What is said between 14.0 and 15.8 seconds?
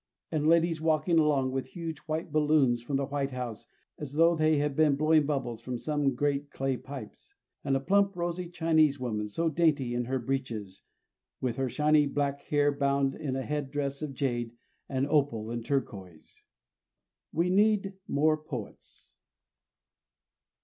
of jade and opal and